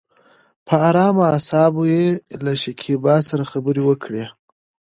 [0.67, 2.05] په ارامه اصابو يې
[2.43, 4.25] له شکيبا سره خبرې وکړې.